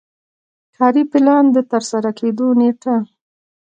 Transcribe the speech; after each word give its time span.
کاري 0.75 1.03
پلان 1.11 1.45
د 1.55 1.57
ترسره 1.71 2.11
کیدو 2.19 2.47
نیټه 2.59 2.95
لري. 2.95 3.03